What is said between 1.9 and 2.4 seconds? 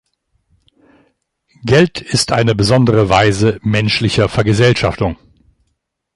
ist